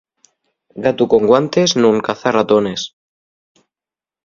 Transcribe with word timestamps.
Gatu 0.85 1.03
con 1.11 1.23
guantes 1.31 1.69
nun 1.81 1.97
caza 2.07 2.29
ratones. 2.37 2.81